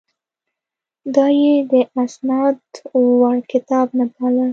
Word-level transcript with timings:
دا 1.15 1.25
یې 1.41 1.53
د 1.71 1.73
استناد 1.99 2.57
وړ 3.19 3.37
کتاب 3.51 3.87
نه 3.97 4.05
باله. 4.13 4.45